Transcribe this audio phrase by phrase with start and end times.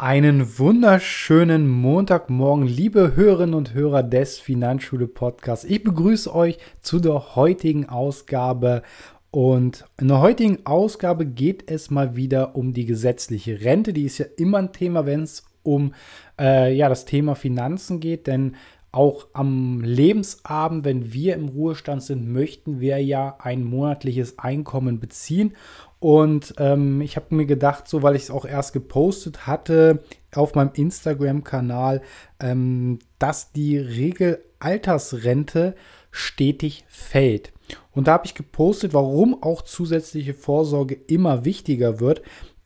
[0.00, 5.66] Einen wunderschönen Montagmorgen, liebe Hörerinnen und Hörer des Finanzschule Podcasts.
[5.66, 8.82] Ich begrüße euch zu der heutigen Ausgabe.
[9.30, 13.92] Und in der heutigen Ausgabe geht es mal wieder um die gesetzliche Rente.
[13.92, 15.92] Die ist ja immer ein Thema, wenn es um
[16.40, 18.26] äh, ja, das Thema Finanzen geht.
[18.26, 18.56] Denn
[18.92, 25.52] auch am Lebensabend, wenn wir im Ruhestand sind, möchten wir ja ein monatliches Einkommen beziehen.
[26.00, 30.02] Und ähm, ich habe mir gedacht, so weil ich es auch erst gepostet hatte
[30.34, 32.00] auf meinem Instagram-Kanal,
[32.40, 35.76] ähm, dass die Regelaltersrente
[36.10, 37.52] stetig fällt.
[37.92, 42.22] Und da habe ich gepostet, warum auch zusätzliche Vorsorge immer wichtiger wird.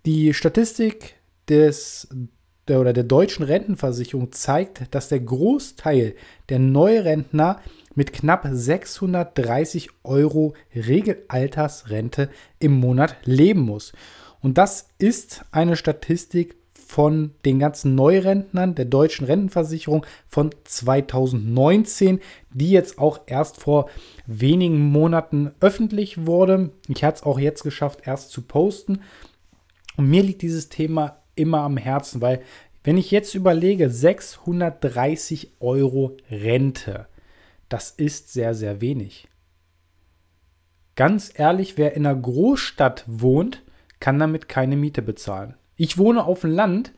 [0.07, 1.17] Die Statistik
[1.49, 2.09] des
[2.69, 6.15] der, oder der deutschen Rentenversicherung zeigt, dass der Großteil
[6.49, 7.61] der Neurentner
[7.95, 12.29] mit knapp 630 Euro Regelaltersrente
[12.59, 13.93] im Monat leben muss.
[14.41, 16.57] Und das ist eine Statistik
[16.87, 22.21] von den ganzen Neurentnern der deutschen Rentenversicherung von 2019,
[22.53, 23.89] die jetzt auch erst vor
[24.27, 26.71] wenigen Monaten öffentlich wurde.
[26.89, 29.01] Ich hatte es auch jetzt geschafft, erst zu posten.
[29.97, 32.43] Und mir liegt dieses Thema immer am Herzen, weil
[32.85, 37.07] wenn ich jetzt überlege, 630 Euro Rente,
[37.75, 39.27] das ist sehr, sehr wenig.
[40.95, 43.65] Ganz ehrlich, wer in einer Großstadt wohnt,
[43.99, 45.55] kann damit keine Miete bezahlen.
[45.75, 46.93] Ich wohne auf dem Land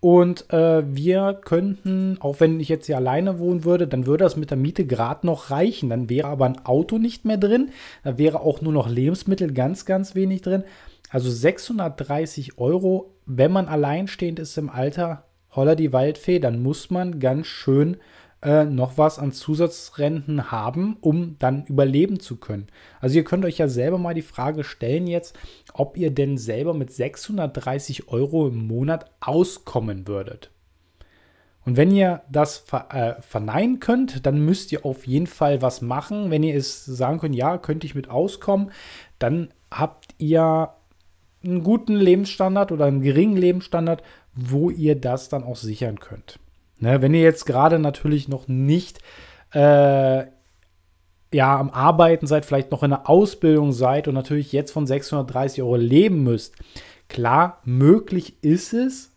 [0.00, 4.36] und äh, wir könnten, auch wenn ich jetzt hier alleine wohnen würde, dann würde das
[4.36, 5.90] mit der Miete gerade noch reichen.
[5.90, 7.68] Dann wäre aber ein Auto nicht mehr drin.
[8.02, 10.64] Da wäre auch nur noch Lebensmittel ganz, ganz wenig drin.
[11.10, 17.20] Also 630 Euro, wenn man alleinstehend ist im Alter, holla die Waldfee, dann muss man
[17.20, 17.98] ganz schön
[18.44, 22.66] äh, noch was an Zusatzrenten haben, um dann überleben zu können.
[23.00, 25.36] Also ihr könnt euch ja selber mal die Frage stellen jetzt,
[25.72, 30.50] ob ihr denn selber mit 630 Euro im Monat auskommen würdet.
[31.64, 35.80] Und wenn ihr das ver äh, verneinen könnt, dann müsst ihr auf jeden Fall was
[35.80, 36.30] machen.
[36.30, 38.70] Wenn ihr es sagen könnt, ja, könnte ich mit auskommen,
[39.18, 40.74] dann habt ihr
[41.42, 44.02] einen guten Lebensstandard oder einen geringen Lebensstandard,
[44.34, 46.38] wo ihr das dann auch sichern könnt.
[46.78, 48.98] Ne, wenn ihr jetzt gerade natürlich noch nicht
[49.52, 50.24] äh,
[51.32, 55.62] ja, am Arbeiten seid, vielleicht noch in der Ausbildung seid und natürlich jetzt von 630
[55.62, 56.54] Euro leben müsst,
[57.08, 59.12] klar, möglich ist es,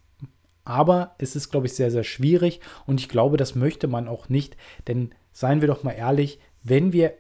[0.64, 4.30] aber es ist, glaube ich, sehr, sehr schwierig und ich glaube, das möchte man auch
[4.30, 4.58] nicht,
[4.88, 7.14] denn seien wir doch mal ehrlich, wenn wir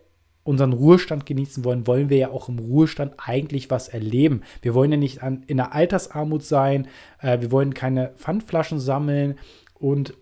[0.43, 4.43] unseren Ruhestand genießen wollen, wollen wir ja auch im Ruhestand eigentlich was erleben.
[4.61, 6.87] Wir wollen ja nicht an, in der Altersarmut sein,
[7.21, 9.37] äh, wir wollen keine Pfandflaschen sammeln
[9.73, 10.13] und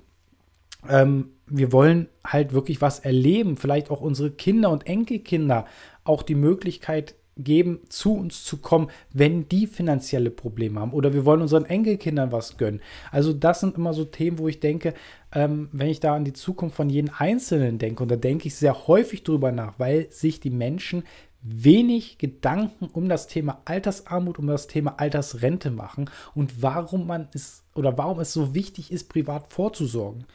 [0.89, 5.65] ähm, wir wollen halt wirklich was erleben, vielleicht auch unsere Kinder und Enkelkinder
[6.03, 10.93] auch die Möglichkeit geben, zu uns zu kommen, wenn die finanzielle Probleme haben.
[10.93, 12.81] Oder wir wollen unseren Enkelkindern was gönnen.
[13.11, 14.93] Also das sind immer so Themen, wo ich denke,
[15.33, 18.55] ähm, wenn ich da an die Zukunft von jedem Einzelnen denke, und da denke ich
[18.55, 21.03] sehr häufig drüber nach, weil sich die Menschen
[21.41, 27.63] wenig Gedanken um das Thema Altersarmut, um das Thema Altersrente machen und warum man es
[27.75, 30.25] oder warum es so wichtig ist, privat vorzusorgen.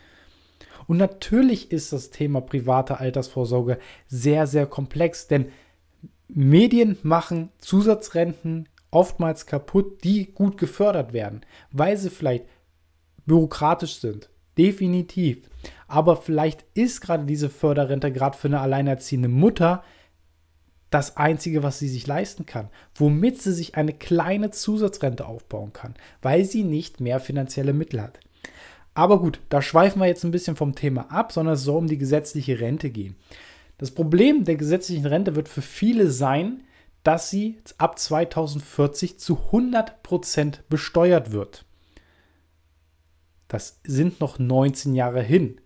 [0.91, 3.79] Und natürlich ist das Thema private Altersvorsorge
[4.09, 5.47] sehr, sehr komplex, denn
[6.27, 12.45] Medien machen Zusatzrenten oftmals kaputt, die gut gefördert werden, weil sie vielleicht
[13.25, 14.31] bürokratisch sind.
[14.59, 15.49] Definitiv.
[15.87, 19.85] Aber vielleicht ist gerade diese Förderrente gerade für eine alleinerziehende Mutter
[20.91, 25.95] das Einzige, was sie sich leisten kann, womit sie sich eine kleine Zusatzrente aufbauen kann,
[26.21, 28.19] weil sie nicht mehr finanzielle Mittel hat.
[28.95, 31.87] Aber gut, da schweifen wir jetzt ein bisschen vom Thema ab, sondern es soll um
[31.87, 33.17] die gesetzliche Rente gehen.
[33.79, 36.65] Das Problem der gesetzlichen Rente wird für viele sein,
[37.03, 41.65] dass sie ab 2040 zu 100% besteuert wird.
[43.49, 45.61] Das sind noch 19 Jahre hin.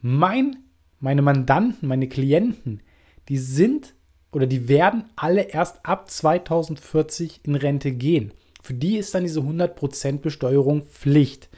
[0.00, 0.64] Mein,
[1.00, 2.82] meine Mandanten, meine Klienten,
[3.28, 3.94] die sind
[4.32, 8.32] oder die werden alle erst ab 2040 in Rente gehen.
[8.62, 11.48] Für die ist dann diese 100% Besteuerung Pflicht.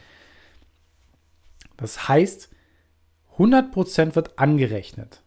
[1.77, 2.49] Das heißt,
[3.37, 5.21] 100% wird angerechnet.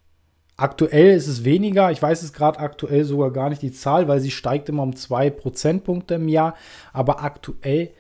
[0.57, 1.91] Aktuell ist es weniger.
[1.91, 4.95] Ich weiß es gerade aktuell sogar gar nicht die Zahl, weil sie steigt immer um
[4.95, 6.55] 2 Prozentpunkte im Jahr.
[6.93, 7.95] Aber aktuell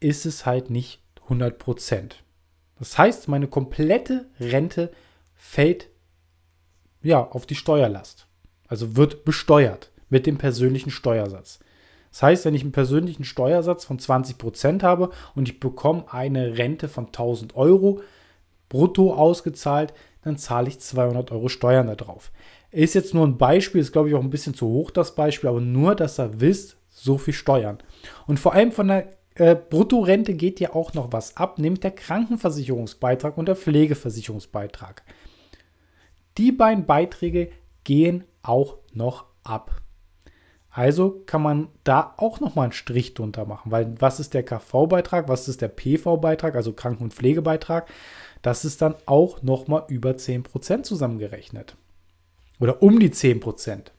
[0.00, 2.22] ist es halt nicht 100 Prozent.
[2.78, 4.92] Das heißt, meine komplette Rente
[5.34, 5.90] fällt
[7.02, 8.26] ja auf die Steuerlast.
[8.68, 11.58] Also wird besteuert mit dem persönlichen Steuersatz.
[12.10, 16.88] Das heißt, wenn ich einen persönlichen Steuersatz von 20% habe und ich bekomme eine Rente
[16.88, 18.00] von 1000 Euro
[18.68, 19.92] brutto ausgezahlt,
[20.22, 22.32] dann zahle ich 200 Euro Steuern darauf.
[22.70, 25.48] Ist jetzt nur ein Beispiel, ist glaube ich auch ein bisschen zu hoch das Beispiel,
[25.48, 27.78] aber nur, dass ihr wisst, so viel Steuern.
[28.26, 31.90] Und vor allem von der äh, Bruttorente geht ja auch noch was ab, nämlich der
[31.90, 35.02] Krankenversicherungsbeitrag und der Pflegeversicherungsbeitrag.
[36.38, 37.50] Die beiden Beiträge
[37.84, 39.82] gehen auch noch ab.
[40.76, 45.26] Also kann man da auch nochmal einen Strich drunter machen, weil was ist der KV-Beitrag,
[45.26, 47.88] was ist der PV-Beitrag, also Kranken- und Pflegebeitrag,
[48.42, 51.76] das ist dann auch nochmal über 10% zusammengerechnet.
[52.60, 53.90] Oder um die 10%.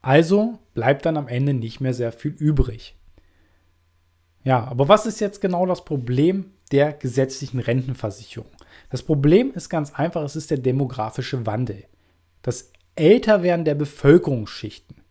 [0.00, 2.96] Also bleibt dann am Ende nicht mehr sehr viel übrig.
[4.44, 8.50] Ja, aber was ist jetzt genau das Problem der gesetzlichen Rentenversicherung?
[8.88, 11.84] Das Problem ist ganz einfach, es ist der demografische Wandel.
[12.40, 15.01] Das Älterwerden der Bevölkerungsschichten.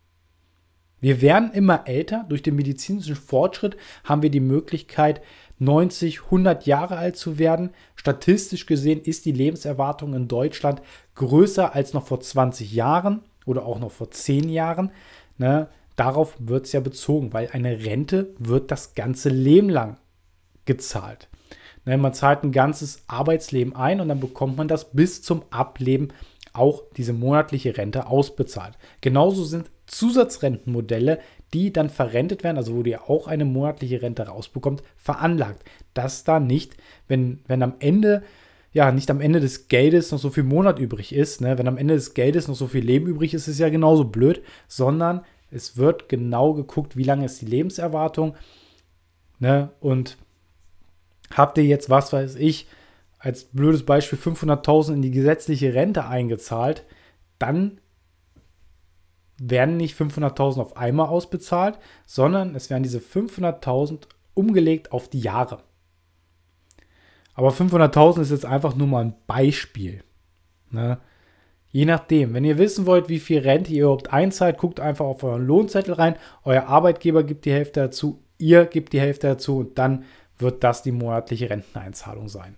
[1.02, 2.24] Wir werden immer älter.
[2.28, 5.20] Durch den medizinischen Fortschritt haben wir die Möglichkeit,
[5.58, 7.70] 90, 100 Jahre alt zu werden.
[7.96, 10.80] Statistisch gesehen ist die Lebenserwartung in Deutschland
[11.16, 14.92] größer als noch vor 20 Jahren oder auch noch vor 10 Jahren.
[15.38, 15.68] Ne?
[15.96, 19.98] Darauf wird es ja bezogen, weil eine Rente wird das ganze Leben lang
[20.66, 21.28] gezahlt.
[21.84, 21.98] Ne?
[21.98, 26.12] Man zahlt ein ganzes Arbeitsleben ein und dann bekommt man das bis zum Ableben
[26.52, 28.78] auch diese monatliche Rente ausbezahlt.
[29.00, 31.20] Genauso sind Zusatzrentenmodelle,
[31.52, 35.64] die dann verrentet werden, also wo ihr auch eine monatliche Rente rausbekommt, veranlagt.
[35.94, 36.76] Dass da nicht,
[37.08, 38.22] wenn, wenn am Ende,
[38.72, 41.76] ja, nicht am Ende des Geldes noch so viel Monat übrig ist, ne, wenn am
[41.76, 45.24] Ende des Geldes noch so viel Leben übrig ist, ist es ja genauso blöd, sondern
[45.50, 48.34] es wird genau geguckt, wie lange ist die Lebenserwartung,
[49.40, 50.16] ne, und
[51.34, 52.66] habt ihr jetzt, was weiß ich,
[53.18, 56.86] als blödes Beispiel 500.000 in die gesetzliche Rente eingezahlt,
[57.38, 57.81] dann
[59.50, 64.02] werden nicht 500.000 auf einmal ausbezahlt, sondern es werden diese 500.000
[64.34, 65.62] umgelegt auf die Jahre.
[67.34, 70.04] Aber 500.000 ist jetzt einfach nur mal ein Beispiel.
[70.70, 70.98] Ne?
[71.70, 75.24] Je nachdem, wenn ihr wissen wollt, wie viel Rente ihr überhaupt einzahlt, guckt einfach auf
[75.24, 76.16] euren Lohnzettel rein.
[76.44, 80.04] Euer Arbeitgeber gibt die Hälfte dazu, ihr gebt die Hälfte dazu und dann
[80.38, 82.56] wird das die monatliche Renteneinzahlung sein.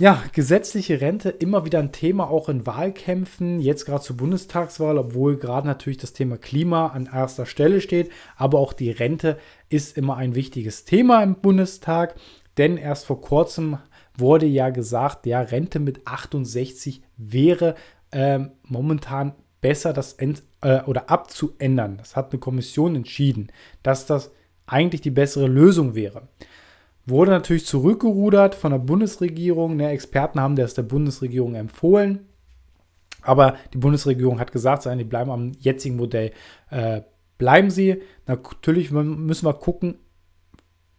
[0.00, 5.36] Ja, gesetzliche Rente immer wieder ein Thema auch in Wahlkämpfen, jetzt gerade zur Bundestagswahl, obwohl
[5.36, 9.38] gerade natürlich das Thema Klima an erster Stelle steht, aber auch die Rente
[9.68, 12.16] ist immer ein wichtiges Thema im Bundestag,
[12.56, 13.78] denn erst vor kurzem
[14.18, 17.76] wurde ja gesagt, ja, Rente mit 68 wäre
[18.10, 21.98] äh, momentan besser das End, äh, oder abzuändern.
[21.98, 23.52] Das hat eine Kommission entschieden,
[23.84, 24.32] dass das
[24.66, 26.26] eigentlich die bessere Lösung wäre.
[27.06, 29.76] Wurde natürlich zurückgerudert von der Bundesregierung.
[29.76, 32.26] Ne, Experten haben das der Bundesregierung empfohlen.
[33.22, 36.32] Aber die Bundesregierung hat gesagt, die bleiben am jetzigen Modell.
[36.70, 37.02] Äh,
[37.38, 38.02] bleiben sie.
[38.26, 39.96] Natürlich müssen wir gucken,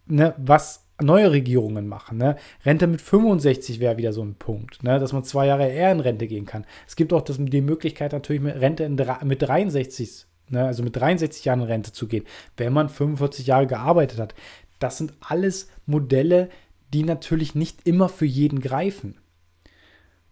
[0.06, 2.18] ne, was neue Regierungen machen.
[2.18, 2.36] Ne?
[2.64, 4.98] Rente mit 65 wäre wieder so ein Punkt, ne?
[4.98, 6.64] dass man zwei Jahre eher in Rente gehen kann.
[6.86, 8.88] Es gibt auch das, die Möglichkeit natürlich mit Rente
[9.24, 10.64] mit 63, ne?
[10.64, 12.24] also mit 63 Jahren in Rente zu gehen,
[12.56, 14.34] wenn man 45 Jahre gearbeitet hat
[14.78, 16.50] das sind alles Modelle,
[16.92, 19.18] die natürlich nicht immer für jeden greifen.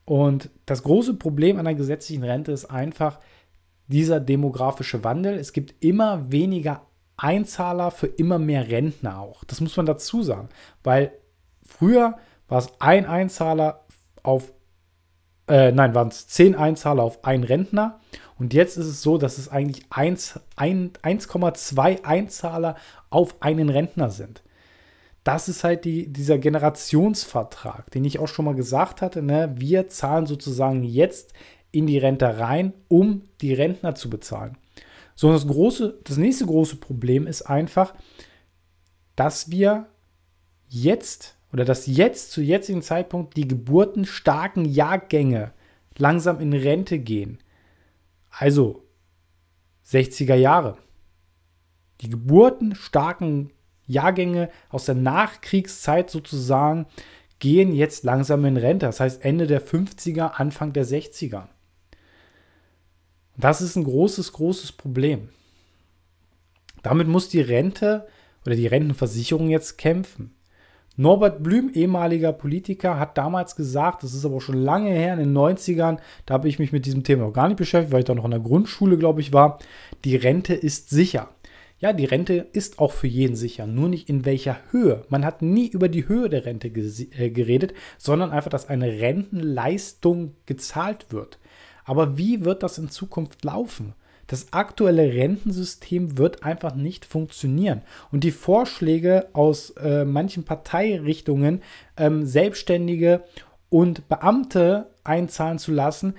[0.04, 3.20] Und das große Problem an der gesetzlichen Rente ist einfach
[3.86, 5.38] dieser demografische Wandel.
[5.38, 6.82] Es gibt immer weniger
[7.16, 9.44] Einzahler für immer mehr Rentner auch.
[9.44, 10.48] Das muss man dazu sagen,
[10.82, 11.12] weil
[11.62, 13.84] früher war es ein Einzahler
[14.22, 14.52] auf,
[15.48, 18.00] äh, nein, waren es zehn Einzahler auf einen Rentner
[18.38, 22.76] und jetzt ist es so, dass es eigentlich 1,2 Einzahler
[23.10, 24.42] auf einen Rentner sind.
[25.22, 29.22] Das ist halt die, dieser Generationsvertrag, den ich auch schon mal gesagt hatte.
[29.22, 29.54] Ne?
[29.56, 31.32] Wir zahlen sozusagen jetzt
[31.70, 34.58] in die Rente rein, um die Rentner zu bezahlen.
[35.14, 37.94] So, das, große, das nächste große Problem ist einfach,
[39.16, 39.86] dass wir
[40.68, 45.52] jetzt oder dass jetzt zu jetzigen Zeitpunkt die geburtenstarken Jahrgänge
[45.96, 47.38] langsam in Rente gehen.
[48.36, 48.84] Also
[49.86, 50.78] 60er Jahre.
[52.00, 53.52] Die geburtenstarken
[53.86, 56.86] Jahrgänge aus der Nachkriegszeit sozusagen
[57.38, 58.86] gehen jetzt langsam in Rente.
[58.86, 61.48] Das heißt Ende der 50er, Anfang der 60er.
[63.36, 65.28] Das ist ein großes, großes Problem.
[66.82, 68.06] Damit muss die Rente
[68.44, 70.34] oder die Rentenversicherung jetzt kämpfen.
[70.96, 75.36] Norbert Blüm, ehemaliger Politiker, hat damals gesagt, das ist aber schon lange her, in den
[75.36, 78.14] 90ern, da habe ich mich mit diesem Thema noch gar nicht beschäftigt, weil ich da
[78.14, 79.58] noch in der Grundschule, glaube ich, war,
[80.04, 81.30] die Rente ist sicher.
[81.80, 85.02] Ja, die Rente ist auch für jeden sicher, nur nicht in welcher Höhe.
[85.08, 90.34] Man hat nie über die Höhe der Rente äh, geredet, sondern einfach, dass eine Rentenleistung
[90.46, 91.38] gezahlt wird.
[91.84, 93.94] Aber wie wird das in Zukunft laufen?
[94.26, 97.82] Das aktuelle Rentensystem wird einfach nicht funktionieren.
[98.10, 101.62] Und die Vorschläge aus äh, manchen Parteirichtungen,
[101.96, 103.22] ähm, Selbstständige
[103.68, 106.14] und Beamte einzahlen zu lassen,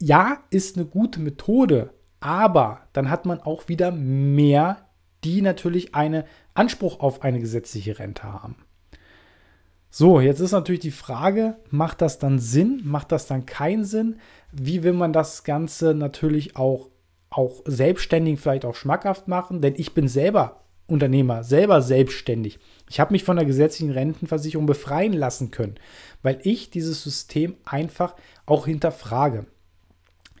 [0.00, 4.90] ja, ist eine gute Methode, aber dann hat man auch wieder mehr
[5.24, 8.56] die natürlich einen Anspruch auf eine gesetzliche Rente haben.
[9.90, 12.80] So, jetzt ist natürlich die Frage, macht das dann Sinn?
[12.84, 14.20] Macht das dann keinen Sinn?
[14.52, 16.88] Wie will man das Ganze natürlich auch,
[17.30, 19.60] auch selbstständig vielleicht auch schmackhaft machen?
[19.60, 22.58] Denn ich bin selber Unternehmer, selber selbstständig.
[22.88, 25.76] Ich habe mich von der gesetzlichen Rentenversicherung befreien lassen können,
[26.22, 28.14] weil ich dieses System einfach
[28.46, 29.46] auch hinterfrage.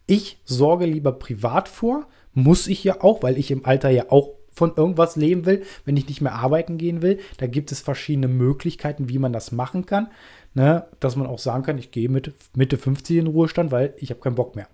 [0.06, 4.34] Ich sorge lieber privat vor, muss ich ja auch, weil ich im Alter ja auch
[4.50, 7.20] von irgendwas leben will, wenn ich nicht mehr arbeiten gehen will.
[7.38, 10.08] Da gibt es verschiedene Möglichkeiten, wie man das machen kann.
[10.54, 10.86] Ne?
[10.98, 14.20] Dass man auch sagen kann, ich gehe mit Mitte 50 in Ruhestand, weil ich habe
[14.20, 14.66] keinen Bock mehr.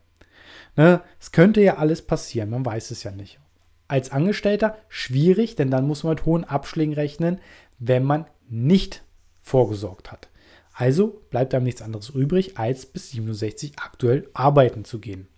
[0.76, 1.00] Ne?
[1.18, 3.40] Es könnte ja alles passieren, man weiß es ja nicht.
[3.88, 7.40] Als Angestellter schwierig, denn dann muss man mit hohen Abschlägen rechnen,
[7.78, 9.02] wenn man nicht
[9.40, 10.28] vorgesorgt hat.
[10.72, 15.28] Also bleibt einem nichts anderes übrig, als bis 67 aktuell arbeiten zu gehen.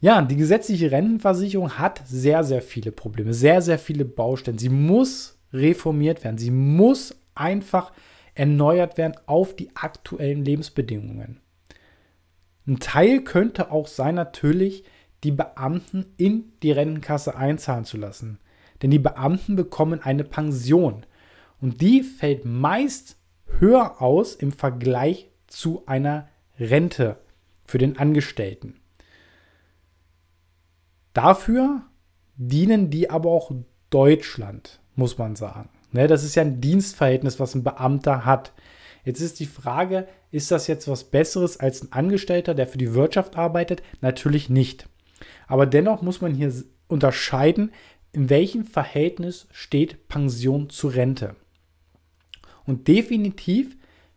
[0.00, 4.58] Ja, die gesetzliche Rentenversicherung hat sehr, sehr viele Probleme, sehr, sehr viele Baustellen.
[4.58, 6.38] Sie muss reformiert werden.
[6.38, 7.92] Sie muss einfach
[8.34, 11.41] erneuert werden auf die aktuellen Lebensbedingungen.
[12.66, 14.84] Ein Teil könnte auch sein, natürlich
[15.24, 18.38] die Beamten in die Rentenkasse einzahlen zu lassen.
[18.82, 21.06] Denn die Beamten bekommen eine Pension.
[21.60, 23.16] Und die fällt meist
[23.58, 26.28] höher aus im Vergleich zu einer
[26.58, 27.18] Rente
[27.64, 28.80] für den Angestellten.
[31.12, 31.82] Dafür
[32.36, 33.52] dienen die aber auch
[33.90, 35.68] Deutschland, muss man sagen.
[35.92, 38.52] Ne, das ist ja ein Dienstverhältnis, was ein Beamter hat.
[39.04, 42.94] Jetzt ist die Frage, ist das jetzt was Besseres als ein Angestellter, der für die
[42.94, 43.82] Wirtschaft arbeitet?
[44.00, 44.88] Natürlich nicht.
[45.46, 46.52] Aber dennoch muss man hier
[46.86, 47.72] unterscheiden,
[48.12, 51.34] in welchem Verhältnis steht Pension zu Rente.
[52.64, 53.76] Und definitiv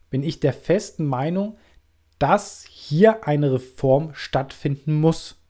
[0.09, 1.57] bin ich der festen Meinung,
[2.19, 5.41] dass hier eine Reform stattfinden muss.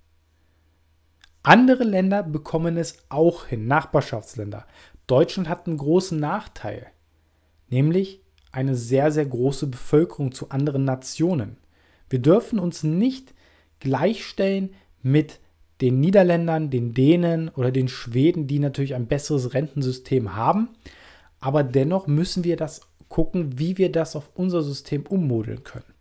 [1.44, 4.66] Andere Länder bekommen es auch hin, Nachbarschaftsländer.
[5.08, 6.88] Deutschland hat einen großen Nachteil,
[7.70, 8.25] nämlich
[8.56, 11.58] eine sehr, sehr große Bevölkerung zu anderen Nationen.
[12.10, 13.34] Wir dürfen uns nicht
[13.80, 14.70] gleichstellen
[15.02, 15.40] mit
[15.82, 20.70] den Niederländern, den Dänen oder den Schweden, die natürlich ein besseres Rentensystem haben.
[21.42, 25.94] Aber dennoch müssen wir das gucken, wie wir das auf unser System ummodeln können.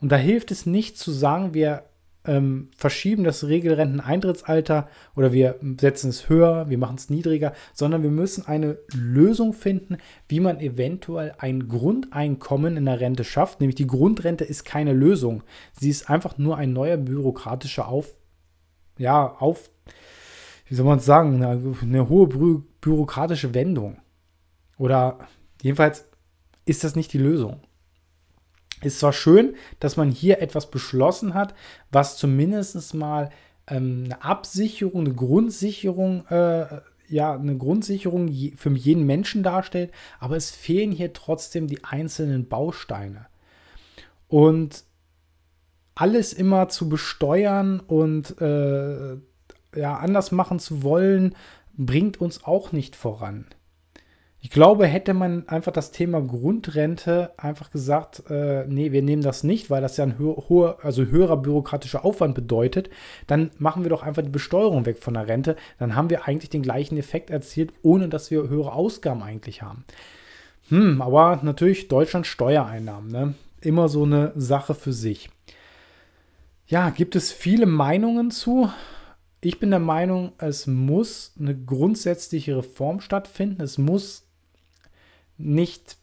[0.00, 1.84] Und da hilft es nicht zu sagen, wir
[2.26, 8.10] ähm, verschieben das Regelrenteneintrittsalter oder wir setzen es höher, wir machen es niedriger, sondern wir
[8.10, 13.60] müssen eine Lösung finden, wie man eventuell ein Grundeinkommen in der Rente schafft.
[13.60, 15.42] Nämlich die Grundrente ist keine Lösung.
[15.78, 18.14] Sie ist einfach nur ein neuer bürokratischer Auf,
[18.96, 19.70] ja, auf,
[20.66, 23.96] wie soll man es sagen, eine, eine hohe bü bürokratische Wendung.
[24.76, 25.18] Oder
[25.62, 26.06] jedenfalls
[26.66, 27.60] ist das nicht die Lösung.
[28.84, 31.54] Ist zwar schön, dass man hier etwas beschlossen hat,
[31.90, 33.30] was zumindest mal
[33.66, 40.50] ähm, eine Absicherung, eine Grundsicherung, äh, ja, eine Grundsicherung für jeden Menschen darstellt, aber es
[40.50, 43.26] fehlen hier trotzdem die einzelnen Bausteine.
[44.28, 44.84] Und
[45.94, 49.16] alles immer zu besteuern und äh,
[49.76, 51.34] ja, anders machen zu wollen,
[51.76, 53.46] bringt uns auch nicht voran.
[54.44, 59.42] Ich glaube, hätte man einfach das Thema Grundrente einfach gesagt, äh, nee, wir nehmen das
[59.42, 62.90] nicht, weil das ja ein hoher, also höherer bürokratischer Aufwand bedeutet,
[63.26, 65.56] dann machen wir doch einfach die Besteuerung weg von der Rente.
[65.78, 69.86] Dann haben wir eigentlich den gleichen Effekt erzielt, ohne dass wir höhere Ausgaben eigentlich haben.
[70.68, 73.34] Hm, aber natürlich Deutschland Steuereinnahmen, ne?
[73.62, 75.30] Immer so eine Sache für sich.
[76.66, 78.68] Ja, gibt es viele Meinungen zu.
[79.40, 83.62] Ich bin der Meinung, es muss eine grundsätzliche Reform stattfinden.
[83.62, 84.23] Es muss
[85.36, 85.96] nicht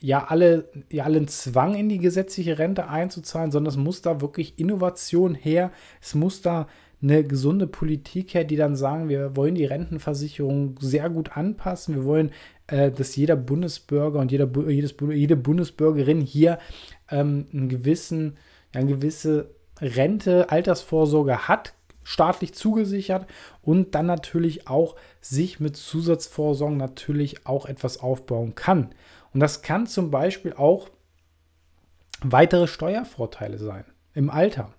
[0.00, 4.58] ja alle ja allen Zwang in die gesetzliche Rente einzuzahlen, sondern es muss da wirklich
[4.58, 5.72] Innovation her.
[6.00, 6.68] Es muss da
[7.00, 11.94] eine gesunde Politik her, die dann sagen, wir wollen die Rentenversicherung sehr gut anpassen.
[11.94, 12.32] Wir wollen,
[12.66, 16.58] äh, dass jeder Bundesbürger und jeder, jedes, jede Bundesbürgerin hier
[17.10, 18.36] ähm, einen gewissen,
[18.74, 19.50] ja, eine gewisse
[19.80, 21.74] Rente, Altersvorsorge hat,
[22.08, 23.26] staatlich zugesichert
[23.60, 28.94] und dann natürlich auch sich mit Zusatzvorsorgen natürlich auch etwas aufbauen kann.
[29.34, 30.88] Und das kann zum Beispiel auch
[32.22, 33.84] weitere Steuervorteile sein
[34.14, 34.72] im Alter.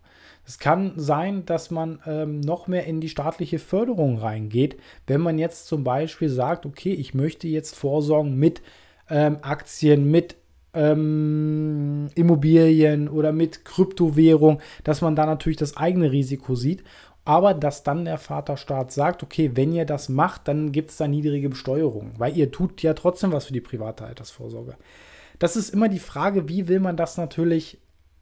[0.44, 5.38] Es kann sein, dass man ähm, noch mehr in die staatliche Förderung reingeht, wenn man
[5.38, 8.64] jetzt zum Beispiel sagt, okay, ich möchte jetzt vorsorgen mit
[9.08, 10.36] ähm, Aktien, mit
[10.74, 16.84] ähm, Immobilien oder mit Kryptowährung, dass man da natürlich das eigene Risiko sieht.
[17.26, 21.08] Aber dass dann der Vaterstaat sagt, okay, wenn ihr das macht, dann gibt es da
[21.08, 24.76] niedrige Besteuerung, weil ihr tut ja trotzdem was für die private Altersvorsorge.
[25.38, 27.80] Das ist immer die Frage, wie will man das natürlich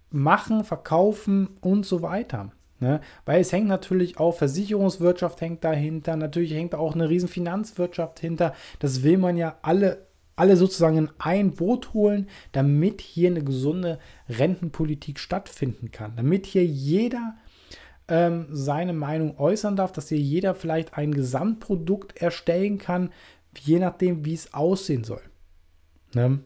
[0.09, 2.51] machen, verkaufen und so weiter.
[2.79, 3.01] Ne?
[3.25, 8.53] Weil es hängt natürlich auch, Versicherungswirtschaft hängt dahinter, natürlich hängt auch eine riesen Finanzwirtschaft hinter.
[8.79, 13.99] Das will man ja alle, alle sozusagen in ein Boot holen, damit hier eine gesunde
[14.29, 16.15] Rentenpolitik stattfinden kann.
[16.15, 17.35] Damit hier jeder
[18.07, 23.11] ähm, seine Meinung äußern darf, dass hier jeder vielleicht ein Gesamtprodukt erstellen kann,
[23.59, 25.21] je nachdem, wie es aussehen soll.
[26.13, 26.39] Ne?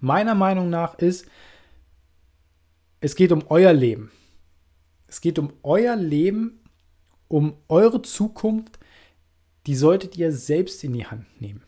[0.00, 1.26] Meiner Meinung nach ist,
[3.00, 4.10] es geht um euer Leben.
[5.06, 6.60] Es geht um euer Leben,
[7.28, 8.78] um eure Zukunft.
[9.66, 11.62] Die solltet ihr selbst in die Hand nehmen.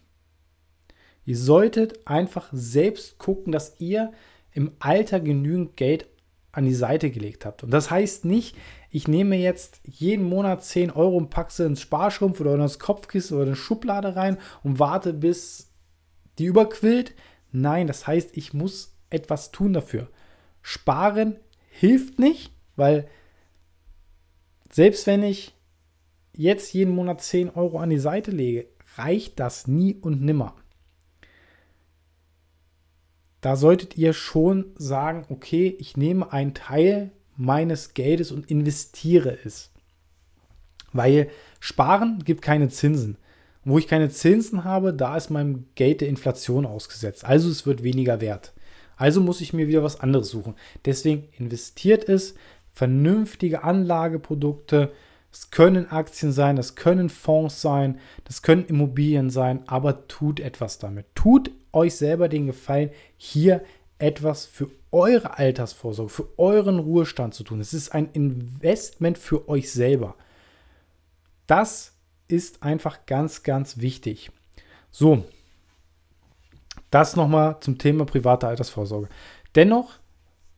[1.24, 4.12] Ihr solltet einfach selbst gucken, dass ihr
[4.52, 6.06] im Alter genügend Geld
[6.52, 7.64] an die Seite gelegt habt.
[7.64, 8.56] Und das heißt nicht,
[8.90, 12.78] ich nehme jetzt jeden Monat 10 Euro und packe sie ins Sparschrumpf oder in das
[12.78, 15.72] Kopfkissen oder in eine Schublade rein und warte, bis
[16.38, 17.14] die überquillt.
[17.50, 20.08] Nein, das heißt, ich muss etwas tun dafür.
[20.60, 21.36] Sparen
[21.70, 23.08] hilft nicht, weil
[24.70, 25.54] selbst wenn ich
[26.34, 30.54] jetzt jeden Monat 10 Euro an die Seite lege, reicht das nie und nimmer.
[33.42, 39.70] Da solltet ihr schon sagen, okay, ich nehme einen Teil meines Geldes und investiere es.
[40.92, 41.28] Weil
[41.60, 43.18] Sparen gibt keine Zinsen.
[43.64, 47.24] wo ich keine Zinsen habe, da ist meinem Geld der Inflation ausgesetzt.
[47.24, 48.52] Also es wird weniger wert.
[48.96, 50.54] Also muss ich mir wieder was anderes suchen.
[50.84, 52.34] Deswegen investiert es,
[52.72, 54.92] vernünftige Anlageprodukte.
[55.32, 60.78] Es können Aktien sein, das können Fonds sein, das können Immobilien sein, aber tut etwas
[60.78, 61.06] damit.
[61.14, 63.64] Tut euch selber den Gefallen, hier
[63.98, 67.60] etwas für eure Altersvorsorge, für euren Ruhestand zu tun.
[67.60, 70.16] Es ist ein Investment für euch selber.
[71.46, 71.94] Das
[72.28, 74.30] ist einfach ganz, ganz wichtig.
[74.90, 75.24] So,
[76.90, 79.08] das nochmal zum Thema private Altersvorsorge.
[79.54, 79.94] Dennoch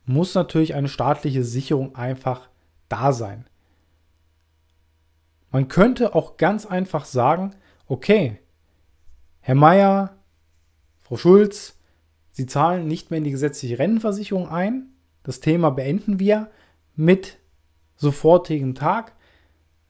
[0.04, 2.48] muss natürlich eine staatliche Sicherung einfach
[2.88, 3.46] da sein.
[5.54, 7.54] Man könnte auch ganz einfach sagen,
[7.86, 8.40] okay,
[9.40, 10.18] Herr Meier,
[11.00, 11.78] Frau Schulz,
[12.32, 14.88] Sie zahlen nicht mehr in die gesetzliche Rentenversicherung ein.
[15.22, 16.50] Das Thema beenden wir
[16.96, 17.38] mit
[17.94, 19.14] sofortigem Tag.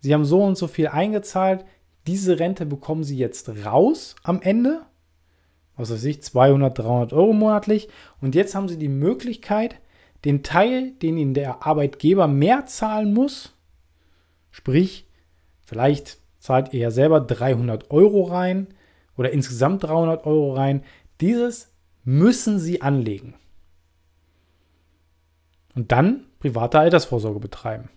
[0.01, 1.65] Sie haben so und so viel eingezahlt.
[2.07, 4.83] Diese Rente bekommen Sie jetzt raus am Ende
[5.77, 7.89] was weiß ich, 200, 300 Euro monatlich.
[8.21, 9.81] Und jetzt haben sie die Möglichkeit,
[10.25, 13.55] den Teil, den ihnen der Arbeitgeber mehr zahlen muss,
[14.51, 15.07] sprich,
[15.65, 18.69] vielleicht zahlt ihr ja selber 300 Euro rein
[19.17, 20.83] oder insgesamt 300 Euro rein,
[21.21, 21.73] dieses
[22.05, 23.35] müssen sie anlegen.
[25.75, 27.89] Und dann private Altersvorsorge betreiben.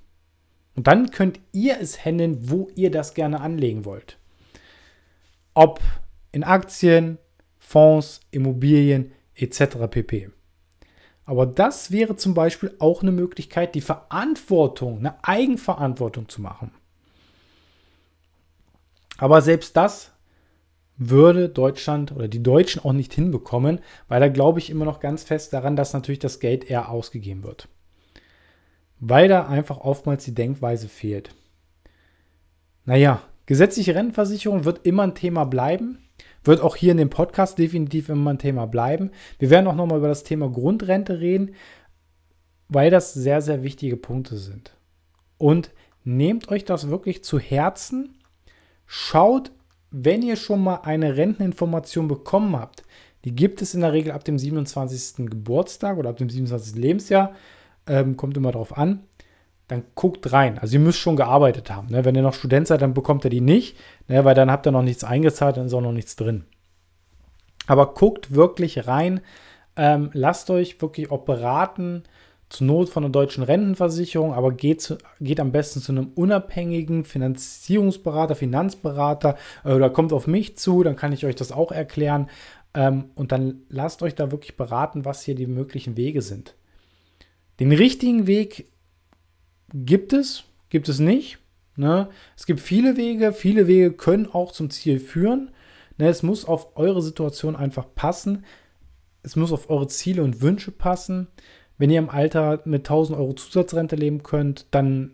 [0.75, 4.17] Und dann könnt ihr es handeln, wo ihr das gerne anlegen wollt.
[5.53, 5.81] Ob
[6.31, 7.17] in Aktien,
[7.57, 9.87] Fonds, Immobilien etc.
[9.89, 10.29] pp.
[11.25, 16.71] Aber das wäre zum Beispiel auch eine Möglichkeit, die Verantwortung, eine Eigenverantwortung zu machen.
[19.17, 20.11] Aber selbst das
[20.97, 25.23] würde Deutschland oder die Deutschen auch nicht hinbekommen, weil da glaube ich immer noch ganz
[25.23, 27.67] fest daran, dass natürlich das Geld eher ausgegeben wird.
[28.99, 31.35] Weil da einfach oftmals die Denkweise fehlt.
[32.85, 35.99] Naja, gesetzliche Rentenversicherung wird immer ein Thema bleiben.
[36.43, 39.11] Wird auch hier in dem Podcast definitiv immer ein Thema bleiben.
[39.37, 41.53] Wir werden auch nochmal über das Thema Grundrente reden,
[42.69, 44.75] weil das sehr, sehr wichtige Punkte sind.
[45.37, 45.71] Und
[46.03, 48.16] nehmt euch das wirklich zu Herzen.
[48.87, 49.51] Schaut,
[49.91, 52.83] wenn ihr schon mal eine Renteninformation bekommen habt,
[53.25, 55.29] die gibt es in der Regel ab dem 27.
[55.29, 56.75] Geburtstag oder ab dem 27.
[56.75, 57.35] Lebensjahr,
[57.85, 59.03] ähm, kommt immer darauf an
[59.67, 60.57] dann guckt rein.
[60.59, 61.89] Also ihr müsst schon gearbeitet haben.
[61.89, 62.05] Ne?
[62.05, 64.23] Wenn ihr noch Student seid, dann bekommt ihr die nicht, ne?
[64.23, 66.45] weil dann habt ihr noch nichts eingezahlt, dann ist auch noch nichts drin.
[67.67, 69.19] Aber guckt wirklich rein.
[69.75, 72.03] Ähm, lasst euch wirklich auch beraten,
[72.49, 77.03] zur Not von der deutschen Rentenversicherung, aber geht, zu, geht am besten zu einem unabhängigen
[77.03, 82.29] Finanzierungsberater, Finanzberater äh, oder kommt auf mich zu, dann kann ich euch das auch erklären.
[82.73, 86.55] Ähm, und dann lasst euch da wirklich beraten, was hier die möglichen Wege sind.
[87.59, 88.71] Den richtigen Weg
[89.73, 91.39] gibt es, gibt es nicht.
[91.75, 92.09] Ne?
[92.35, 95.51] Es gibt viele Wege, viele Wege können auch zum Ziel führen.
[95.97, 96.07] Ne?
[96.07, 98.45] Es muss auf eure Situation einfach passen.
[99.23, 101.27] Es muss auf eure Ziele und Wünsche passen.
[101.77, 105.11] Wenn ihr im Alter mit 1000 Euro Zusatzrente leben könnt, dann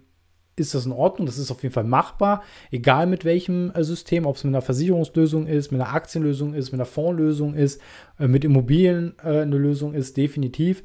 [0.56, 1.26] ist das in Ordnung.
[1.26, 4.62] Das ist auf jeden Fall machbar, egal mit welchem äh, System, ob es mit einer
[4.62, 7.82] Versicherungslösung ist, mit einer Aktienlösung ist, mit einer Fondslösung ist,
[8.20, 10.84] äh, mit Immobilien äh, eine Lösung ist, definitiv.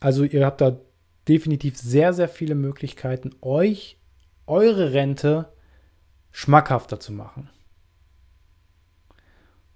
[0.00, 0.78] Also ihr habt da
[1.26, 3.98] definitiv sehr, sehr viele Möglichkeiten, euch
[4.46, 5.52] eure Rente
[6.30, 7.50] schmackhafter zu machen.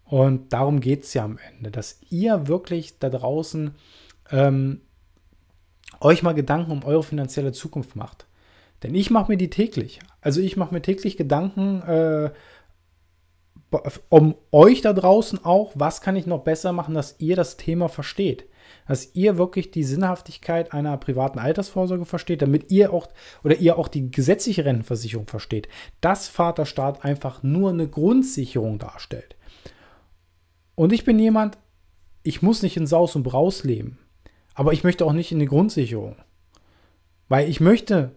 [0.05, 3.75] Und darum geht es ja am Ende, dass ihr wirklich da draußen
[4.31, 4.83] ähm,
[6.05, 8.27] euch mal Gedanken um eure finanzielle Zukunft macht.
[8.83, 10.01] Denn ich mache mir die täglich.
[10.21, 12.31] Also ich mache mir täglich Gedanken äh,
[14.09, 17.89] um euch da draußen auch, was kann ich noch besser machen, dass ihr das Thema
[17.89, 18.45] versteht.
[18.87, 23.09] Dass ihr wirklich die Sinnhaftigkeit einer privaten Altersvorsorge versteht, damit ihr auch
[23.45, 25.69] oder ihr auch die gesetzliche Rentenversicherung versteht.
[26.01, 29.37] Dass Vaterstaat einfach nur eine Grundsicherung darstellt.
[30.75, 31.59] Und ich bin jemand,
[32.23, 33.99] ich muss nicht in Saus und Braus leben.
[34.55, 36.17] Aber ich möchte auch nicht in die Grundsicherung.
[37.29, 38.13] Weil ich möchte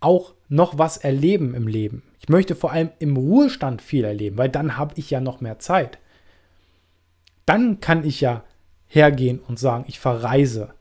[0.00, 2.02] auch noch was erleben im Leben.
[2.20, 5.58] Ich möchte vor allem im Ruhestand viel erleben, weil dann habe ich ja noch mehr
[5.58, 5.98] Zeit.
[7.46, 8.44] Dann kann ich ja
[8.86, 10.74] hergehen und sagen, ich verreise.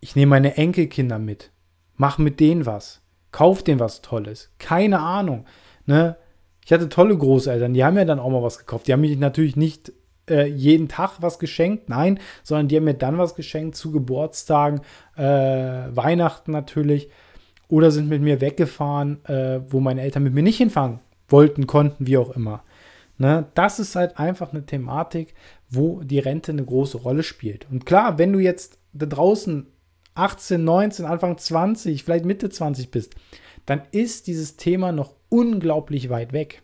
[0.00, 1.50] Ich nehme meine Enkelkinder mit,
[1.96, 4.50] mache mit denen was, kauf denen was Tolles.
[4.58, 5.46] Keine Ahnung.
[5.84, 6.16] Ne?
[6.64, 8.86] Ich hatte tolle Großeltern, die haben mir dann auch mal was gekauft.
[8.86, 9.92] Die haben mich natürlich nicht
[10.28, 14.80] äh, jeden Tag was geschenkt, nein, sondern die haben mir dann was geschenkt zu Geburtstagen,
[15.16, 17.10] äh, Weihnachten natürlich
[17.68, 22.06] oder sind mit mir weggefahren, äh, wo meine Eltern mit mir nicht hinfahren wollten, konnten,
[22.06, 22.62] wie auch immer.
[23.18, 23.46] Ne?
[23.54, 25.34] Das ist halt einfach eine Thematik,
[25.68, 27.66] wo die Rente eine große Rolle spielt.
[27.70, 29.66] Und klar, wenn du jetzt da draußen
[30.14, 33.14] 18, 19, Anfang 20, vielleicht Mitte 20 bist,
[33.66, 36.62] dann ist dieses Thema noch unglaublich weit weg.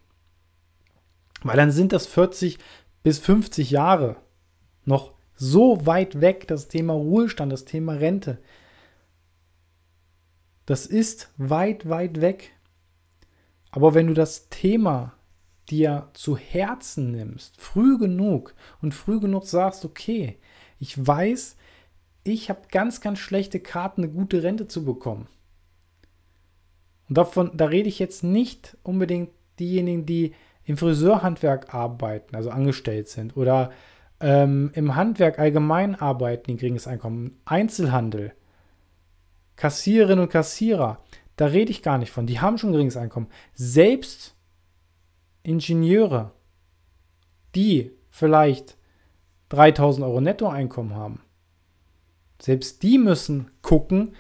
[1.42, 2.59] Weil dann sind das 40
[3.03, 4.17] bis 50 Jahre
[4.85, 8.38] noch so weit weg, das Thema Ruhestand, das Thema Rente.
[10.67, 12.53] Das ist weit, weit weg.
[13.71, 15.15] Aber wenn du das Thema
[15.69, 20.38] dir zu Herzen nimmst, früh genug und früh genug sagst, okay,
[20.79, 21.57] ich weiß,
[22.25, 25.27] ich habe ganz, ganz schlechte Karten, eine gute Rente zu bekommen.
[27.09, 33.09] Und davon, da rede ich jetzt nicht unbedingt diejenigen, die im Friseurhandwerk arbeiten, also angestellt
[33.09, 33.70] sind, oder
[34.20, 38.33] ähm, im Handwerk allgemein arbeiten, ein geringes Einkommen, Einzelhandel,
[39.57, 41.01] Kassiererinnen und Kassierer,
[41.37, 42.27] da rede ich gar nicht von.
[42.27, 43.29] Die haben schon geringes Einkommen.
[43.55, 44.35] Selbst
[45.42, 46.33] Ingenieure,
[47.55, 48.77] die vielleicht
[49.48, 51.20] 3000 Euro Nettoeinkommen haben,
[52.40, 54.14] selbst die müssen gucken,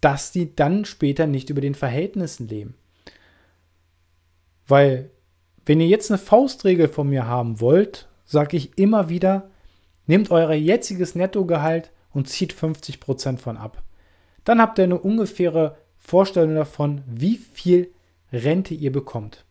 [0.00, 2.74] dass die dann später nicht über den Verhältnissen leben.
[4.66, 5.10] Weil,
[5.66, 9.50] wenn ihr jetzt eine Faustregel von mir haben wollt, sage ich immer wieder,
[10.06, 13.82] nehmt euer jetziges Nettogehalt und zieht 50% von ab
[14.44, 17.92] dann habt ihr eine ungefähre Vorstellung davon, wie viel
[18.32, 19.44] Rente ihr bekommt.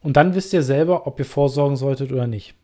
[0.00, 2.54] Und dann wisst ihr selber, ob ihr vorsorgen solltet oder nicht.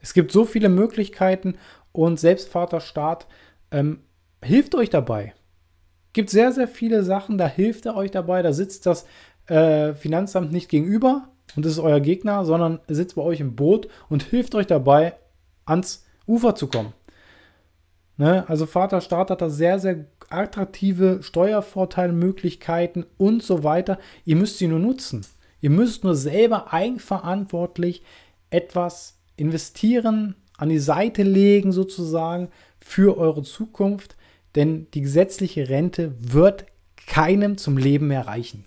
[0.00, 1.56] Es gibt so viele Möglichkeiten
[1.92, 3.26] und Selbstvaterstaat
[3.70, 4.00] ähm,
[4.42, 5.34] hilft euch dabei.
[6.08, 8.42] Es Gibt sehr, sehr viele Sachen, da hilft er euch dabei.
[8.42, 9.06] Da sitzt das
[9.50, 14.22] äh, Finanzamt nicht gegenüber und ist euer Gegner, sondern sitzt bei euch im Boot und
[14.22, 15.14] hilft euch dabei,
[15.66, 16.92] ans Ufer zu kommen.
[18.16, 18.48] Ne?
[18.48, 23.98] Also Vaterstaat hat da sehr, sehr attraktive Steuervorteilmöglichkeiten und so weiter.
[24.24, 25.26] Ihr müsst sie nur nutzen.
[25.60, 28.02] Ihr müsst nur selber eigenverantwortlich
[28.50, 34.16] etwas investieren, an die Seite legen sozusagen für eure Zukunft,
[34.54, 36.66] denn die gesetzliche Rente wird
[37.06, 38.66] keinem zum Leben mehr reichen.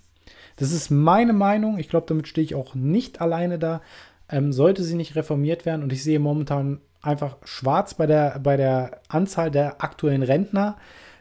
[0.56, 1.78] Das ist meine Meinung.
[1.78, 3.80] Ich glaube, damit stehe ich auch nicht alleine da.
[4.28, 8.56] Ähm, sollte sie nicht reformiert werden und ich sehe momentan einfach schwarz bei der, bei
[8.56, 10.76] der Anzahl der aktuellen Rentner.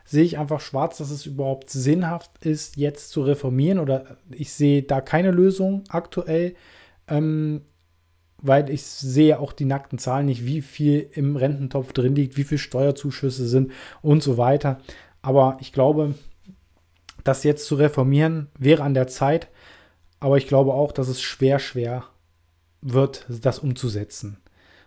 [0.05, 4.83] Sehe ich einfach schwarz, dass es überhaupt sinnhaft ist, jetzt zu reformieren oder ich sehe
[4.83, 6.55] da keine Lösung aktuell,
[7.07, 7.61] ähm,
[8.37, 12.43] weil ich sehe auch die nackten Zahlen nicht, wie viel im Rententopf drin liegt, wie
[12.43, 14.79] viel Steuerzuschüsse sind und so weiter.
[15.21, 16.15] Aber ich glaube,
[17.23, 19.47] das jetzt zu reformieren wäre an der Zeit.
[20.19, 22.05] Aber ich glaube auch, dass es schwer, schwer
[22.81, 24.37] wird, das umzusetzen.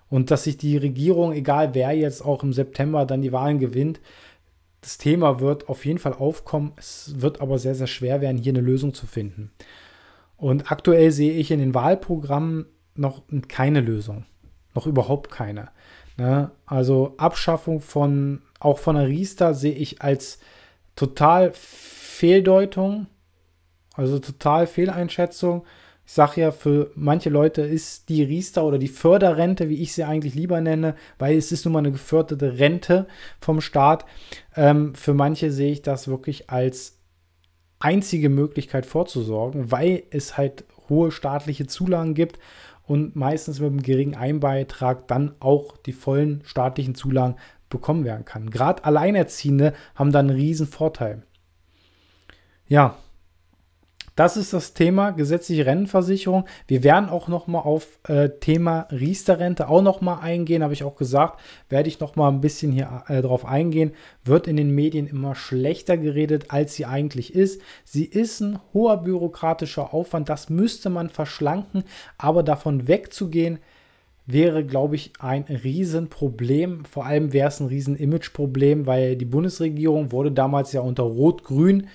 [0.09, 4.01] Und dass sich die Regierung, egal wer jetzt auch im September dann die Wahlen gewinnt,
[4.81, 6.73] das Thema wird auf jeden Fall aufkommen.
[6.77, 9.51] Es wird aber sehr, sehr schwer werden, hier eine Lösung zu finden.
[10.37, 14.27] Und aktuell sehe ich in den Wahlprogrammen noch keine Lösung.
[14.75, 15.71] Noch überhaupt keine.
[16.17, 16.51] Ne?
[16.67, 20.39] Also Abschaffung von, auch von der Riester sehe ich als
[20.95, 21.53] total
[22.17, 23.09] Fehldeutung,
[23.95, 25.65] also total Fehleinschätzung.
[26.07, 30.05] Ich sage ja, für manche Leute ist die Riester oder die Förderrente, wie ich sie
[30.05, 33.07] eigentlich lieber nenne, weil es ist nun mal eine geförderte Rente
[33.39, 34.07] vom Staat.
[34.55, 37.01] Ähm, für manche sehe ich das wirklich als
[37.81, 42.39] einzige Möglichkeit vorzusorgen, weil es halt hohe staatliche Zulagen gibt
[42.85, 47.37] und meistens mit einem geringen Einbeitrag dann auch die vollen staatlichen Zulagen
[47.69, 48.49] bekommen werden kann.
[48.49, 51.26] Gerade Alleinerziehende haben da einen riesen Vorteil.
[52.69, 52.97] Ja,
[54.19, 56.47] Das ist das Thema gesetzliche Rentenversicherung.
[56.67, 60.85] Wir werden auch noch mal auf äh, Thema Riester-Rente auch noch mal eingehen, habe ich
[60.85, 63.93] auch gesagt, werde ich noch mal ein bisschen hier äh, drauf eingehen.
[64.25, 67.61] Wird in den Medien immer schlechter geredet, als sie eigentlich ist.
[67.85, 71.85] Sie ist ein hoher bürokratischer Aufwand, das müsste man verschlanken,
[72.17, 73.59] aber davon wegzugehen,
[74.25, 76.87] wäre, glaube ich, ein Riesenproblem.
[76.87, 81.89] Vor allem wäre es ein Riesen-Image-Problem, weil die Bundesregierung wurde damals ja unter Rot-Grün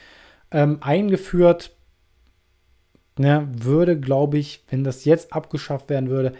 [0.51, 1.71] ähm, eingeführt
[3.17, 6.33] ne, würde, glaube ich, wenn das jetzt abgeschafft werden würde,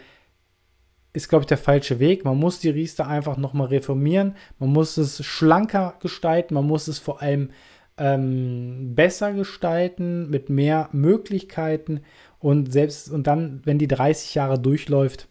[1.12, 2.24] ist, glaube ich, der falsche Weg.
[2.24, 4.34] Man muss die Riester einfach nochmal reformieren.
[4.58, 6.54] Man muss es schlanker gestalten.
[6.54, 7.50] Man muss es vor allem
[7.98, 12.00] ähm, besser gestalten, mit mehr Möglichkeiten.
[12.38, 15.28] Und selbst, und dann, wenn die 30 Jahre durchläuft,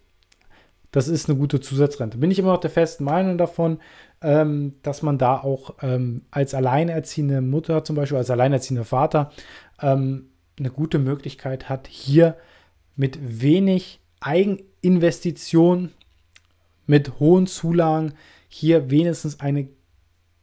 [0.91, 2.17] das ist eine gute Zusatzrente.
[2.17, 3.79] Bin ich immer noch der festen Meinung davon,
[4.21, 9.31] ähm, dass man da auch ähm, als alleinerziehende Mutter, zum Beispiel als alleinerziehender Vater,
[9.81, 10.29] ähm,
[10.59, 12.35] eine gute Möglichkeit hat, hier
[12.95, 15.91] mit wenig Eigeninvestition,
[16.85, 18.13] mit hohen Zulagen,
[18.47, 19.69] hier wenigstens eine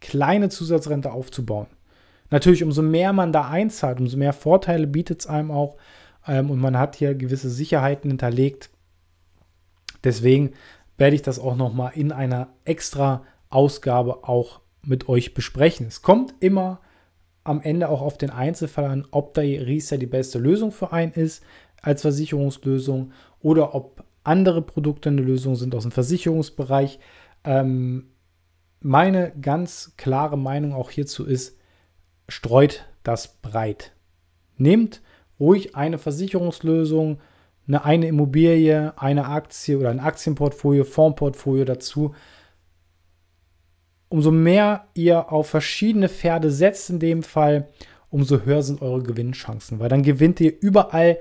[0.00, 1.66] kleine Zusatzrente aufzubauen.
[2.30, 5.76] Natürlich, umso mehr man da einzahlt, umso mehr Vorteile bietet es einem auch
[6.26, 8.70] ähm, und man hat hier gewisse Sicherheiten hinterlegt.
[10.04, 10.52] Deswegen
[10.96, 15.86] werde ich das auch nochmal in einer extra Ausgabe auch mit euch besprechen.
[15.86, 16.80] Es kommt immer
[17.44, 21.12] am Ende auch auf den Einzelfall an, ob der Riester die beste Lösung für einen
[21.12, 21.42] ist
[21.80, 26.98] als Versicherungslösung oder ob andere Produkte eine Lösung sind aus dem Versicherungsbereich.
[27.44, 28.10] Ähm,
[28.80, 31.56] meine ganz klare Meinung auch hierzu ist,
[32.28, 33.92] streut das breit.
[34.56, 35.00] Nehmt
[35.40, 37.20] ruhig eine Versicherungslösung,
[37.66, 42.14] eine, eine Immobilie, eine Aktie oder ein Aktienportfolio, Fondsportfolio dazu
[44.08, 47.68] umso mehr ihr auf verschiedene Pferde setzt in dem Fall,
[48.10, 51.18] umso höher sind eure Gewinnchancen, weil dann gewinnt ihr überall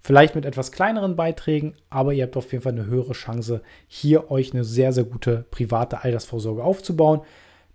[0.00, 4.30] vielleicht mit etwas kleineren Beiträgen, aber ihr habt auf jeden Fall eine höhere Chance, hier
[4.30, 7.20] euch eine sehr, sehr gute private Altersvorsorge aufzubauen.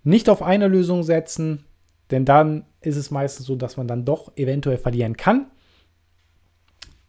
[0.02, 1.64] Nicht auf eine Lösung setzen,
[2.10, 5.46] denn dann ist es meistens so, dass man dann doch eventuell verlieren kann.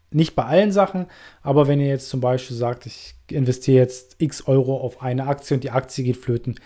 [0.09, 1.07] Nicht bei allen Sachen,
[1.41, 5.55] aber wenn ihr jetzt zum Beispiel sagt, ich investiere jetzt x Euro auf eine Aktie
[5.55, 6.59] und die Aktie geht flöten,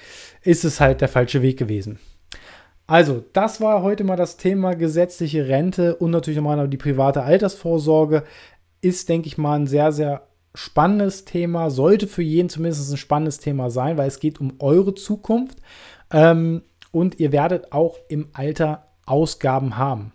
[0.43, 1.99] ist es halt der falsche Weg gewesen.
[2.85, 8.23] Also, das war heute mal das Thema gesetzliche Rente und natürlich nochmal die private Altersvorsorge.
[8.81, 11.69] Ist, denke ich mal, ein sehr, sehr spannendes Thema.
[11.69, 15.59] Sollte für jeden zumindest ein spannendes Thema sein, weil es geht um eure Zukunft.
[16.11, 20.11] Ähm, und ihr werdet auch im Alter Ausgaben haben.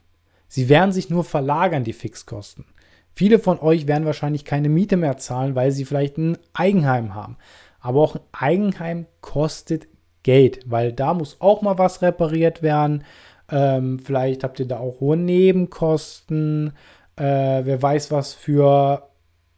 [0.49, 2.67] Sie werden sich nur verlagern, die Fixkosten.
[3.17, 7.39] Viele von euch werden wahrscheinlich keine Miete mehr zahlen, weil sie vielleicht ein Eigenheim haben.
[7.81, 9.89] Aber auch ein Eigenheim kostet
[10.23, 13.05] Geld, weil da muss auch mal was repariert werden.
[13.51, 16.75] Ähm, vielleicht habt ihr da auch hohe Nebenkosten.
[17.17, 17.23] Äh,
[17.65, 19.09] wer weiß, was für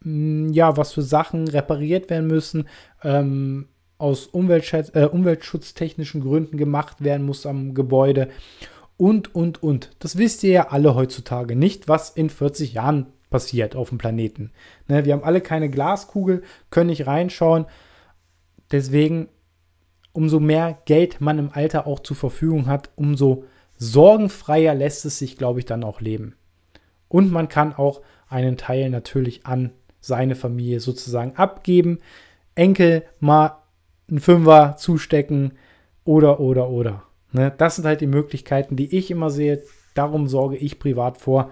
[0.03, 2.65] mh, hm, ja, was für Sachen repariert werden müssen.
[3.03, 3.67] Ähm,
[3.97, 8.29] aus Umweltschutz, äh, umweltschutztechnischen Gründen gemacht werden muss am Gebäude
[8.95, 9.89] und, und, und.
[9.99, 14.51] Das wisst ihr ja alle heutzutage nicht, was in 40 Jahren passiert auf dem Planeten.
[14.87, 17.65] Ne, wir haben alle keine Glaskugel, können nicht reinschauen.
[18.71, 19.29] Deswegen,
[20.11, 23.45] umso mehr Geld man im Alter auch zur Verfügung hat, umso
[23.77, 26.35] sorgenfreier lässt es sich, glaube ich, dann auch leben.
[27.07, 31.99] Und man kann auch einen Teil natürlich an seine Familie sozusagen abgeben.
[32.55, 33.57] Enkel mal
[34.09, 35.53] einen Fünfer zustecken
[36.03, 37.03] oder, oder, oder.
[37.31, 37.53] Ne?
[37.57, 39.61] Das sind halt die Möglichkeiten, die ich immer sehe.
[39.95, 41.51] Darum sorge ich privat vor,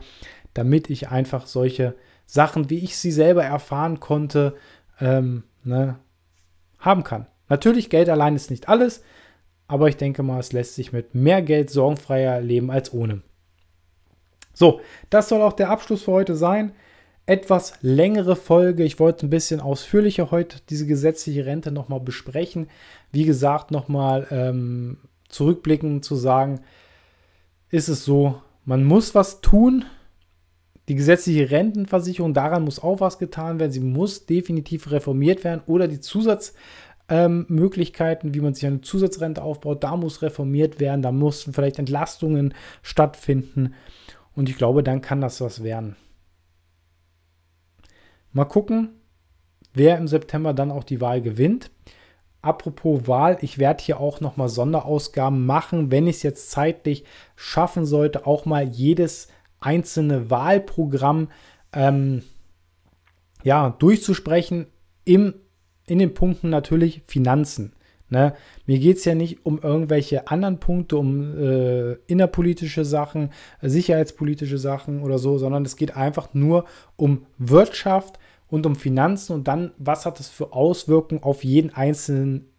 [0.58, 4.56] damit ich einfach solche Sachen, wie ich sie selber erfahren konnte,
[5.00, 5.98] ähm, ne,
[6.80, 7.28] haben kann.
[7.50, 9.04] Natürlich, Geld allein ist nicht alles,
[9.68, 13.22] aber ich denke mal, es lässt sich mit mehr Geld sorgenfreier leben als ohne.
[14.54, 16.72] So, das soll auch der Abschluss für heute sein.
[17.26, 18.84] Etwas längere Folge.
[18.84, 22.68] Ich wollte ein bisschen ausführlicher heute diese gesetzliche Rente nochmal besprechen.
[23.12, 24.98] Wie gesagt, nochmal ähm,
[25.30, 26.62] zurückblicken zu sagen,
[27.70, 29.86] ist es so, man muss was tun,
[30.88, 33.72] die gesetzliche Rentenversicherung, daran muss auch was getan werden.
[33.72, 39.84] Sie muss definitiv reformiert werden oder die Zusatzmöglichkeiten, ähm, wie man sich eine Zusatzrente aufbaut,
[39.84, 41.02] da muss reformiert werden.
[41.02, 43.74] Da mussten vielleicht Entlastungen stattfinden.
[44.34, 45.98] Und ich glaube, dann kann das was werden.
[48.32, 48.92] Mal gucken,
[49.74, 51.70] wer im September dann auch die Wahl gewinnt.
[52.42, 57.04] Apropos Wahl, ich werde hier auch nochmal Sonderausgaben machen, wenn ich es jetzt zeitlich
[57.36, 59.28] schaffen sollte, auch mal jedes
[59.60, 61.30] einzelne Wahlprogramm
[61.74, 62.24] ähm,
[63.44, 64.68] ja, durchzusprechen,
[65.06, 65.36] im,
[65.86, 67.74] in den Punkten natürlich Finanzen.
[68.10, 68.36] Ne?
[68.66, 75.02] Mir geht es ja nicht um irgendwelche anderen Punkte, um äh, innerpolitische Sachen, sicherheitspolitische Sachen
[75.02, 76.66] oder so, sondern es geht einfach nur
[76.96, 78.18] um Wirtschaft
[78.48, 82.50] und um Finanzen und dann, was hat das für Auswirkungen auf jeden einzelnen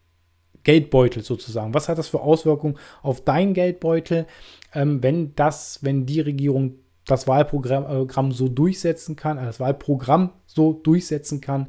[0.64, 1.72] Geldbeutel sozusagen?
[1.72, 4.26] Was hat das für Auswirkungen auf deinen Geldbeutel,
[4.74, 6.74] ähm, wenn das, wenn die Regierung
[7.09, 11.68] das Wahlprogramm äh, so durchsetzen kann, äh, das Wahlprogramm so durchsetzen kann,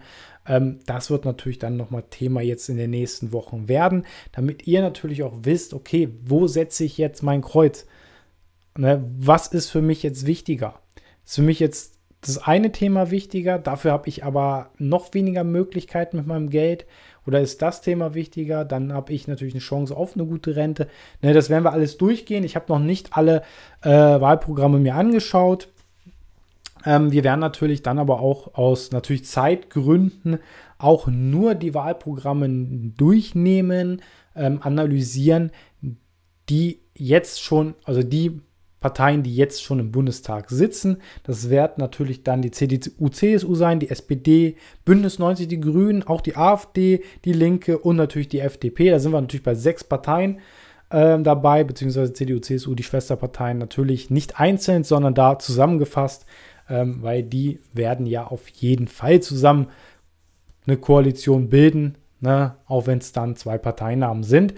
[0.87, 5.21] das wird natürlich dann nochmal Thema jetzt in den nächsten Wochen werden, damit ihr natürlich
[5.21, 7.85] auch wisst, okay, wo setze ich jetzt mein Kreuz?
[8.75, 10.81] Ne, was ist für mich jetzt wichtiger?
[11.23, 16.17] Ist für mich jetzt das eine Thema wichtiger, dafür habe ich aber noch weniger Möglichkeiten
[16.17, 16.85] mit meinem Geld.
[17.25, 18.65] Oder ist das Thema wichtiger?
[18.65, 20.87] Dann habe ich natürlich eine Chance auf eine gute Rente.
[21.21, 22.43] Ne, das werden wir alles durchgehen.
[22.43, 23.43] Ich habe noch nicht alle
[23.81, 25.69] äh, Wahlprogramme mir angeschaut.
[26.85, 30.39] Ähm, wir werden natürlich dann aber auch aus natürlich Zeitgründen
[30.77, 32.47] auch nur die Wahlprogramme
[32.97, 34.01] durchnehmen,
[34.35, 35.51] ähm, analysieren,
[36.49, 38.41] die jetzt schon, also die
[38.79, 40.97] Parteien, die jetzt schon im Bundestag sitzen.
[41.23, 46.21] Das wird natürlich dann die CDU, CSU sein, die SPD, Bündnis 90, die Grünen, auch
[46.21, 48.89] die AfD, die Linke und natürlich die FDP.
[48.89, 50.39] Da sind wir natürlich bei sechs Parteien
[50.89, 56.25] äh, dabei, beziehungsweise CDU, CSU, die Schwesterparteien natürlich nicht einzeln, sondern da zusammengefasst
[56.69, 59.67] ähm, weil die werden ja auf jeden Fall zusammen
[60.67, 62.55] eine Koalition bilden, ne?
[62.67, 64.53] auch wenn es dann zwei Parteinamen sind.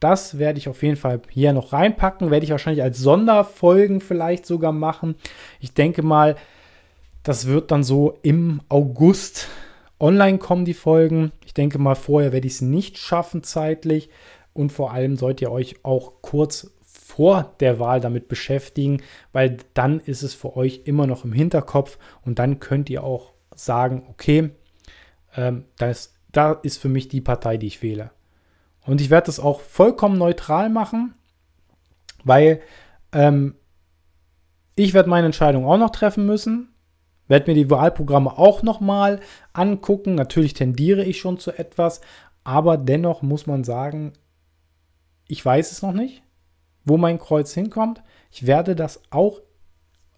[0.00, 4.46] Das werde ich auf jeden Fall hier noch reinpacken, werde ich wahrscheinlich als Sonderfolgen vielleicht
[4.46, 5.14] sogar machen.
[5.60, 6.36] Ich denke mal,
[7.22, 9.48] das wird dann so im August
[10.00, 11.32] online kommen, die Folgen.
[11.44, 14.08] Ich denke mal, vorher werde ich es nicht schaffen zeitlich.
[14.54, 20.00] Und vor allem sollt ihr euch auch kurz vor der Wahl damit beschäftigen, weil dann
[20.00, 24.50] ist es für euch immer noch im Hinterkopf und dann könnt ihr auch sagen, okay,
[25.36, 28.10] ähm, das, da ist für mich die Partei, die ich wähle.
[28.86, 31.14] Und ich werde das auch vollkommen neutral machen,
[32.24, 32.60] weil
[33.12, 33.54] ähm,
[34.74, 36.74] ich werde meine Entscheidung auch noch treffen müssen,
[37.28, 39.20] werde mir die Wahlprogramme auch nochmal
[39.52, 40.14] angucken.
[40.14, 42.00] Natürlich tendiere ich schon zu etwas,
[42.42, 44.14] aber dennoch muss man sagen,
[45.28, 46.22] ich weiß es noch nicht
[46.84, 48.02] wo mein Kreuz hinkommt.
[48.30, 49.40] Ich werde das auch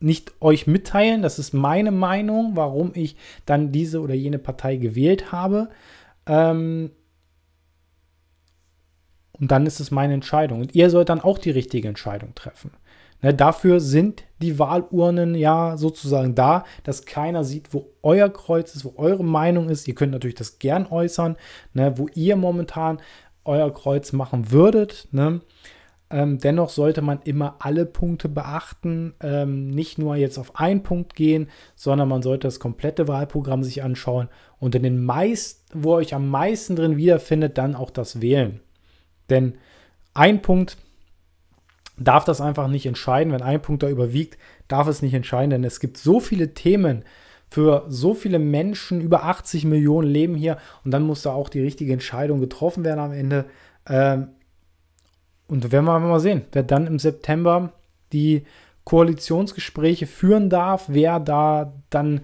[0.01, 1.22] nicht euch mitteilen.
[1.22, 5.68] Das ist meine Meinung, warum ich dann diese oder jene Partei gewählt habe.
[6.27, 6.90] Ähm
[9.42, 10.61] und dann ist es meine Entscheidung.
[10.61, 12.70] Und ihr sollt dann auch die richtige Entscheidung treffen.
[13.22, 18.85] Ne, dafür sind die Wahlurnen ja sozusagen da, dass keiner sieht, wo euer Kreuz ist,
[18.85, 19.88] wo eure Meinung ist.
[19.88, 21.35] Ihr könnt natürlich das gern äußern,
[21.74, 23.00] ne, wo ihr momentan
[23.44, 25.09] euer Kreuz machen würdet.
[25.11, 25.40] Ne?
[26.09, 31.16] Ähm, dennoch sollte man immer alle Punkte beachten, ähm, nicht nur jetzt auf einen Punkt
[31.16, 34.28] gehen, sondern man sollte das komplette Wahlprogramm sich anschauen
[34.61, 38.61] und in den meisten, wo euch am meisten drin wiederfindet, dann auch das wählen.
[39.30, 39.54] Denn
[40.14, 40.76] ein Punkt
[41.96, 43.32] darf das einfach nicht entscheiden.
[43.32, 47.04] Wenn ein Punkt da überwiegt, darf es nicht entscheiden, denn es gibt so viele Themen
[47.50, 51.61] für so viele Menschen, über 80 Millionen leben hier und dann muss da auch die
[51.61, 53.44] richtige Entscheidung getroffen werden am Ende.
[53.87, 54.28] Ähm,
[55.48, 57.72] und werden wir mal sehen, wer dann im September
[58.14, 58.44] die
[58.85, 62.22] Koalitionsgespräche führen darf, wer da dann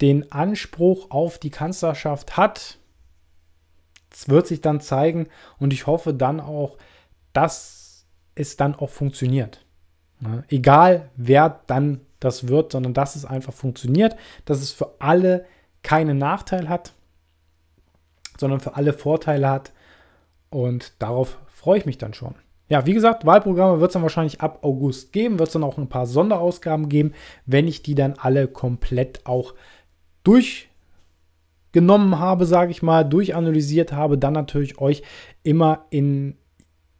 [0.00, 2.78] den Anspruch auf die Kanzlerschaft hat.
[4.16, 6.78] Das wird sich dann zeigen und ich hoffe dann auch,
[7.34, 9.66] dass es dann auch funktioniert.
[10.22, 15.44] Ja, egal wer dann das wird, sondern dass es einfach funktioniert, dass es für alle
[15.82, 16.94] keinen Nachteil hat,
[18.38, 19.72] sondern für alle Vorteile hat.
[20.48, 22.36] Und darauf freue ich mich dann schon.
[22.70, 25.76] Ja, wie gesagt, Wahlprogramme wird es dann wahrscheinlich ab August geben, wird es dann auch
[25.76, 27.12] ein paar Sonderausgaben geben,
[27.44, 29.52] wenn ich die dann alle komplett auch
[31.76, 35.02] durchgenommen habe, sage ich mal, durchanalysiert habe, dann natürlich euch
[35.42, 36.36] immer in,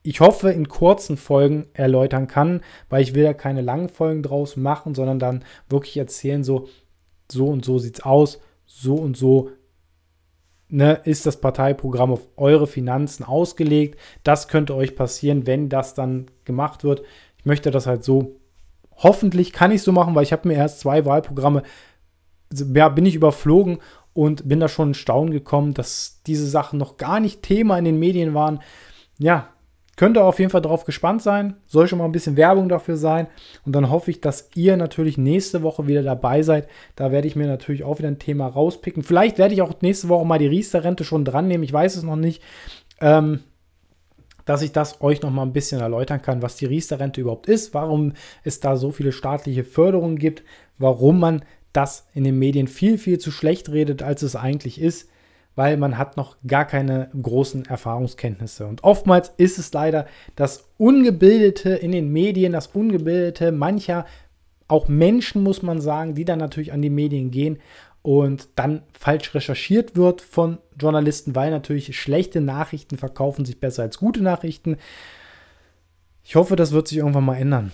[0.03, 2.61] ich hoffe, in kurzen Folgen erläutern kann,
[2.91, 6.69] weil ich will da keine langen Folgen draus machen, sondern dann wirklich erzählen, so,
[7.31, 9.49] so und so sieht es aus, so und so
[10.69, 13.99] ne, ist das Parteiprogramm auf eure Finanzen ausgelegt.
[14.25, 17.03] Das könnte euch passieren, wenn das dann gemacht wird.
[17.39, 18.37] Ich möchte das halt so,
[18.95, 21.63] hoffentlich kann ich so machen, weil ich habe mir erst zwei Wahlprogramme,
[22.53, 23.79] ja, bin ich überflogen
[24.17, 27.85] und bin da schon in Staunen gekommen, dass diese Sachen noch gar nicht Thema in
[27.85, 28.61] den Medien waren.
[29.19, 29.51] Ja,
[29.97, 31.55] Könnt ihr auf jeden Fall drauf gespannt sein.
[31.67, 33.29] Soll schon mal ein bisschen Werbung dafür sein.
[33.65, 36.69] Und dann hoffe ich, dass ihr natürlich nächste Woche wieder dabei seid.
[36.97, 39.03] Da werde ich mir natürlich auch wieder ein Thema rauspicken.
[39.03, 41.65] Vielleicht werde ich auch nächste Woche mal die Riester-Rente schon dran nehmen.
[41.65, 42.43] Ich weiß es noch nicht.
[43.01, 43.41] Ähm,
[44.45, 47.73] dass ich das euch noch mal ein bisschen erläutern kann, was die Riester-Rente überhaupt ist,
[47.73, 48.13] warum
[48.45, 50.45] es da so viele staatliche Förderungen gibt,
[50.77, 51.43] warum man
[51.77, 55.09] das in den Medien viel, viel zu schlecht redet, als es eigentlich ist
[55.57, 58.67] weil man hat noch gar keine großen Erfahrungskenntnisse.
[58.67, 60.07] Und oftmals ist es leider
[60.37, 64.05] das Ungebildete in den Medien, das Ungebildete mancher,
[64.69, 67.59] auch Menschen muss man sagen, die dann natürlich an die Medien gehen
[68.03, 73.99] und dann falsch recherchiert wird von Journalisten, weil natürlich schlechte Nachrichten verkaufen sich besser als
[73.99, 74.77] gute Nachrichten.
[76.23, 77.73] Ich hoffe, das wird sich irgendwann mal ändern.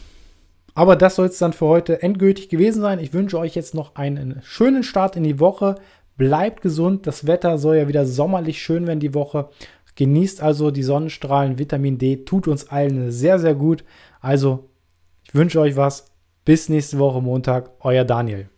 [0.74, 2.98] Aber das soll es dann für heute endgültig gewesen sein.
[2.98, 5.76] Ich wünsche euch jetzt noch einen schönen Start in die Woche.
[6.16, 7.06] Bleibt gesund.
[7.06, 9.48] Das Wetter soll ja wieder sommerlich schön werden die Woche.
[9.96, 11.58] Genießt also die Sonnenstrahlen.
[11.58, 13.84] Vitamin D tut uns allen sehr, sehr gut.
[14.20, 14.70] Also,
[15.24, 16.06] ich wünsche euch was.
[16.44, 17.72] Bis nächste Woche Montag.
[17.80, 18.51] Euer Daniel.